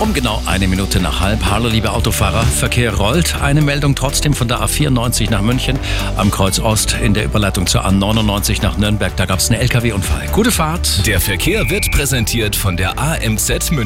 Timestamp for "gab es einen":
9.24-9.60